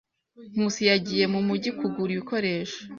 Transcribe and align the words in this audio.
Nkusi 0.51 0.81
yagiye 0.89 1.25
mu 1.33 1.39
mujyi 1.47 1.69
kugura 1.79 2.11
ibikoresho. 2.15 2.79